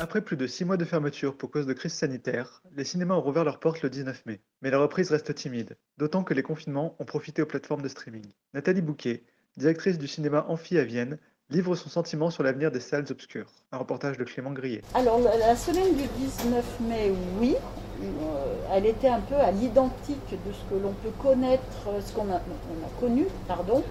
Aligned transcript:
Après 0.00 0.20
plus 0.20 0.36
de 0.36 0.46
six 0.46 0.64
mois 0.64 0.76
de 0.76 0.84
fermeture 0.84 1.36
pour 1.36 1.50
cause 1.50 1.66
de 1.66 1.72
crise 1.72 1.92
sanitaire, 1.92 2.62
les 2.76 2.84
cinémas 2.84 3.16
ont 3.16 3.20
rouvert 3.20 3.42
leurs 3.42 3.58
portes 3.58 3.82
le 3.82 3.90
19 3.90 4.26
mai. 4.26 4.40
Mais 4.62 4.70
la 4.70 4.78
reprise 4.78 5.10
reste 5.10 5.34
timide, 5.34 5.76
d'autant 5.96 6.22
que 6.22 6.34
les 6.34 6.44
confinements 6.44 6.94
ont 7.00 7.04
profité 7.04 7.42
aux 7.42 7.46
plateformes 7.46 7.82
de 7.82 7.88
streaming. 7.88 8.24
Nathalie 8.54 8.80
Bouquet, 8.80 9.24
directrice 9.56 9.98
du 9.98 10.06
cinéma 10.06 10.46
Amphi 10.48 10.78
à 10.78 10.84
Vienne, 10.84 11.18
livre 11.50 11.74
son 11.74 11.88
sentiment 11.88 12.30
sur 12.30 12.44
l'avenir 12.44 12.70
des 12.70 12.78
salles 12.78 13.06
obscures. 13.10 13.50
Un 13.72 13.78
reportage 13.78 14.18
de 14.18 14.22
Clément 14.22 14.52
Grillet. 14.52 14.82
Alors 14.94 15.18
la, 15.18 15.56
semaine 15.56 15.96
du 15.96 16.06
19 16.16 16.80
mai, 16.88 17.12
oui, 17.40 17.56
euh, 18.00 18.54
elle 18.72 18.86
était 18.86 19.08
un 19.08 19.20
peu 19.20 19.34
à 19.34 19.50
l'identique 19.50 20.30
de 20.30 20.52
ce 20.52 20.62
que 20.72 20.80
l'on 20.80 20.92
peut 20.92 21.10
connaître, 21.20 21.88
euh, 21.88 22.00
ce 22.00 22.12
qu'on 22.12 22.30
a, 22.30 22.36
on 22.36 22.86
a 22.86 23.00
connu, 23.00 23.26
pardon, 23.48 23.82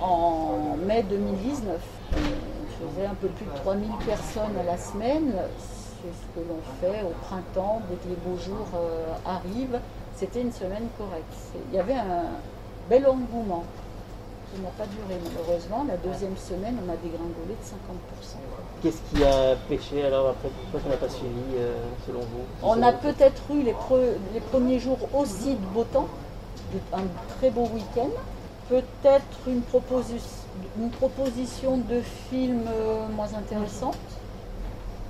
en 0.00 0.78
mai 0.86 1.02
2019. 1.02 1.78
On 2.84 2.90
faisait 2.90 3.06
un 3.06 3.14
peu 3.14 3.28
plus 3.28 3.46
de 3.46 3.56
3000 3.56 3.90
personnes 4.06 4.56
à 4.58 4.62
la 4.64 4.78
semaine. 4.78 5.32
C'est 6.02 6.08
ce 6.08 6.26
que 6.34 6.48
l'on 6.48 6.60
fait 6.80 7.02
au 7.02 7.12
printemps, 7.26 7.82
dès 7.90 7.96
que 7.96 8.08
les 8.08 8.16
beaux 8.16 8.38
jours 8.40 8.68
euh, 8.74 9.04
arrivent. 9.26 9.78
C'était 10.16 10.40
une 10.40 10.52
semaine 10.52 10.88
correcte. 10.96 11.34
Il 11.70 11.76
y 11.76 11.78
avait 11.80 11.94
un 11.94 12.24
bel 12.88 13.06
engouement 13.06 13.64
qui 14.52 14.60
n'a 14.62 14.70
pas 14.70 14.86
duré 14.86 15.20
malheureusement. 15.22 15.84
La 15.86 15.96
deuxième 15.98 16.36
semaine, 16.36 16.76
on 16.86 16.90
a 16.90 16.96
dégringolé 16.96 17.54
de 17.54 17.64
50%. 17.64 18.36
Qu'est-ce 18.82 19.02
qui 19.14 19.24
a 19.24 19.56
pêché 19.68 20.04
alors 20.06 20.30
après? 20.30 20.48
Pourquoi 20.48 20.80
ça 20.80 20.88
n'a 20.88 20.96
pas 20.96 21.08
suivi 21.12 21.56
euh, 21.56 21.74
selon 22.06 22.20
vous? 22.20 22.44
On 22.62 22.82
a 22.82 22.92
peut-être 22.92 23.42
eu 23.52 23.62
les, 23.62 23.72
pre- 23.72 24.16
les 24.32 24.40
premiers 24.40 24.78
jours 24.78 24.98
aussi 25.14 25.52
de 25.54 25.66
beau 25.74 25.84
temps, 25.84 26.08
un 26.94 27.02
très 27.38 27.50
beau 27.50 27.66
week-end. 27.74 28.08
Peut-être 28.70 29.48
une, 29.48 29.62
proposi- 29.62 30.22
une 30.78 30.90
proposition 30.90 31.78
de 31.78 32.00
film 32.30 32.62
euh, 32.68 33.08
moins 33.08 33.34
intéressante. 33.36 33.98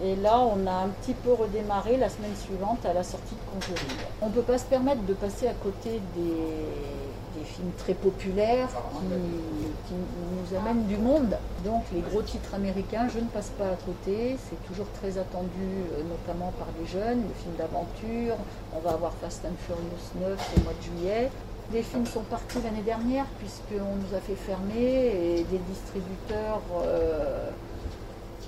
Et 0.03 0.17
là, 0.17 0.39
on 0.39 0.67
a 0.67 0.73
un 0.73 0.89
petit 0.89 1.13
peu 1.13 1.35
redémarré 1.35 1.99
la 1.99 2.09
semaine 2.09 2.35
suivante 2.35 2.87
à 2.87 2.95
la 2.95 3.03
sortie 3.03 3.35
de 3.35 3.53
Conjuring. 3.53 3.99
On 4.23 4.29
ne 4.29 4.33
peut 4.33 4.41
pas 4.41 4.57
se 4.57 4.65
permettre 4.65 5.03
de 5.03 5.13
passer 5.13 5.47
à 5.47 5.53
côté 5.53 6.01
des, 6.17 7.45
films 7.45 7.73
très 7.79 7.95
populaires 7.95 8.69
qui, 8.69 9.89
qui 9.89 9.95
nous 9.95 10.59
amènent 10.59 10.87
du 10.87 10.97
monde. 10.97 11.37
Donc 11.65 11.85
les 11.93 12.01
gros 12.01 12.23
titres 12.23 12.55
américains, 12.55 13.09
je 13.13 13.19
ne 13.19 13.27
passe 13.27 13.51
pas 13.51 13.65
à 13.67 13.77
côté. 13.77 14.39
C'est 14.49 14.63
toujours 14.69 14.87
très 15.01 15.19
attendu, 15.19 15.69
euh, 15.93 16.03
notamment 16.09 16.53
par 16.59 16.69
les 16.81 16.87
jeunes. 16.87 17.23
Les 17.29 17.35
films 17.43 17.57
d'aventure. 17.59 18.37
On 18.75 18.81
va 18.81 18.93
avoir 18.93 19.13
Fast 19.21 19.45
and 19.45 19.57
Furious 19.67 20.31
9 20.31 20.53
au 20.57 20.65
mois 20.65 20.73
de 20.73 20.83
juillet. 20.83 21.31
Les 21.73 21.83
films 21.83 22.07
sont 22.07 22.23
partis 22.23 22.59
l'année 22.65 22.83
dernière 22.83 23.27
puisqu'on 23.39 23.95
nous 23.97 24.17
a 24.17 24.21
fait 24.21 24.35
fermer 24.35 25.37
et 25.39 25.45
des 25.45 25.59
distributeurs 25.59 26.61
euh, 26.83 27.49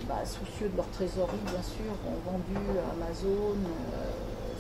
bah, 0.09 0.17
soucieux 0.25 0.69
de 0.69 0.77
leur 0.77 0.89
trésorerie, 0.89 1.39
bien 1.45 1.63
sûr, 1.63 1.93
ont 2.09 2.31
vendu 2.31 2.59
à 2.79 2.93
Amazon 3.05 3.55
euh, 3.55 4.11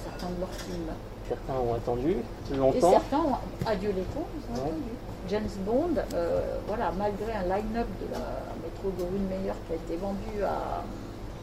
certains 0.05 0.33
de 0.34 0.41
leurs 0.41 0.55
films. 0.55 0.93
Certains 1.28 1.55
ont 1.55 1.75
attendu 1.75 2.17
Et 2.53 2.56
longtemps. 2.56 2.91
certains 2.93 3.19
ont, 3.19 3.37
adieu 3.67 3.91
les 3.97 4.03
cons, 4.15 4.27
ils 4.37 4.50
ont 4.53 4.65
Ouais. 4.65 4.69
attendu. 4.71 4.83
James 5.29 5.65
Bond, 5.67 5.94
euh, 6.15 6.56
voilà, 6.69 6.93
malgré 6.97 7.33
un 7.33 7.43
line-up 7.44 7.87
de 8.00 8.12
la 8.12 8.19
métro 8.62 8.91
Goldwyn 8.99 9.29
Mayer 9.29 9.53
qui 9.67 9.73
a 9.73 9.77
été 9.77 9.97
vendu 9.97 10.43
à 10.44 10.83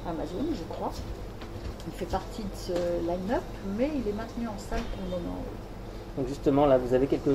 Amazon, 0.09 0.45
je 0.53 0.73
crois, 0.73 0.91
il 1.87 1.93
fait 1.93 2.05
partie 2.05 2.43
de 2.43 2.55
ce 2.55 2.73
line-up, 3.07 3.43
mais 3.77 3.89
il 3.95 4.07
est 4.07 4.13
maintenu 4.15 4.47
en 4.47 4.57
salle 4.57 4.81
pour 4.95 5.03
le 5.03 5.23
moment. 5.23 5.39
Donc 6.19 6.27
justement, 6.27 6.65
là, 6.65 6.77
vous 6.77 6.93
avez 6.93 7.07
quelques 7.07 7.31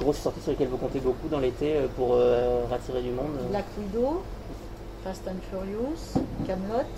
grosses 0.00 0.16
sorties 0.16 0.40
sur 0.40 0.52
lesquelles 0.52 0.68
vous 0.68 0.78
comptez 0.78 1.00
beaucoup 1.00 1.28
dans 1.28 1.38
l'été 1.38 1.76
euh, 1.76 1.86
pour 1.96 2.14
euh, 2.14 2.64
rattirer 2.70 3.02
du 3.02 3.10
monde. 3.10 3.36
Black 3.50 3.66
Widow, 3.76 4.22
Fast 5.04 5.28
and 5.28 5.36
Furious, 5.50 6.16
Camelot. 6.46 6.88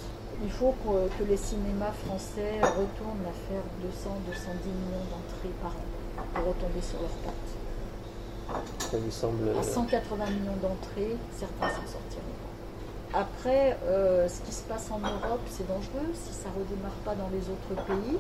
Il 0.45 0.51
faut 0.53 0.77
que, 0.85 1.09
que 1.19 1.29
les 1.29 1.37
cinémas 1.37 1.91
français 2.07 2.61
retournent 2.63 3.27
à 3.27 3.35
faire 3.51 3.67
200-210 3.83 4.47
millions 4.79 5.07
d'entrées 5.11 5.55
par 5.61 5.73
an 5.73 6.25
pour 6.35 6.55
retomber 6.55 6.81
sur 6.81 7.01
leurs 7.01 7.19
pattes. 7.27 8.93
Ça 8.93 8.97
vous 8.97 9.11
semble 9.11 9.49
euh, 9.49 9.59
À 9.59 9.63
180 9.65 10.27
millions 10.39 10.59
d'entrées, 10.63 11.17
certains 11.37 11.67
s'en 11.67 11.91
sortiront. 11.91 12.39
Après, 13.13 13.77
euh, 13.87 14.29
ce 14.29 14.41
qui 14.43 14.55
se 14.55 14.63
passe 14.63 14.89
en 14.93 15.01
Europe, 15.01 15.43
c'est 15.51 15.67
dangereux. 15.67 16.13
Si 16.15 16.33
ça 16.33 16.51
ne 16.55 16.63
redémarre 16.63 16.99
pas 17.05 17.17
dans 17.17 17.31
les 17.33 17.43
autres 17.51 17.83
pays, 17.87 18.19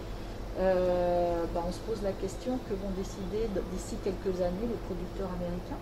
euh, 0.59 1.45
bah, 1.53 1.65
on 1.67 1.73
se 1.73 1.81
pose 1.81 2.03
la 2.03 2.13
question 2.13 2.59
que 2.69 2.75
vont 2.75 2.91
décider 2.97 3.49
d'ici 3.73 3.97
quelques 4.05 4.41
années 4.41 4.69
les 4.69 4.81
producteurs 4.87 5.31
américains. 5.33 5.79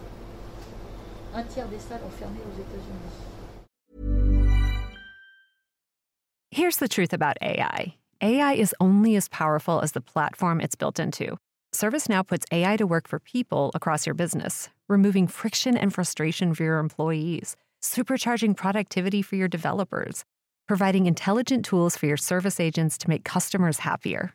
Un 1.35 1.43
tiers 1.45 1.69
des 1.69 1.79
salles 1.79 2.01
ont 2.07 2.11
fermé 2.11 2.39
aux 2.41 2.61
États-Unis. 2.61 3.33
Here's 6.51 6.77
the 6.77 6.89
truth 6.89 7.13
about 7.13 7.39
AI 7.41 7.97
AI 8.21 8.53
is 8.53 8.75
only 8.79 9.17
as 9.17 9.29
powerful 9.29 9.81
as 9.81 9.93
the 9.93 10.01
platform 10.01 10.61
it's 10.61 10.77
built 10.77 11.01
into. 11.01 11.37
ServiceNow 11.75 12.27
puts 12.27 12.45
AI 12.53 12.77
to 12.77 12.87
work 12.87 13.09
for 13.09 13.19
people 13.19 13.71
across 13.75 14.07
your 14.07 14.15
business, 14.15 14.69
removing 14.89 15.27
friction 15.27 15.77
and 15.77 15.93
frustration 15.93 16.55
for 16.55 16.63
your 16.63 16.79
employees, 16.79 17.57
supercharging 17.83 18.55
productivity 18.55 19.23
for 19.23 19.37
your 19.37 19.49
developers, 19.49 20.25
providing 20.69 21.07
intelligent 21.07 21.65
tools 21.65 21.97
for 21.97 22.07
your 22.07 22.19
service 22.19 22.61
agents 22.61 22.99
to 22.99 23.09
make 23.09 23.25
customers 23.25 23.79
happier. 23.79 24.35